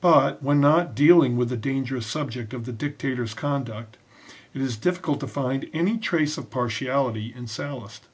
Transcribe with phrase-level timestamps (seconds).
[0.00, 3.96] But, when not dealing with the dangerous subject of the dictator s conduct,
[4.54, 8.08] it is difficult to find any trace of partiality in Sallust.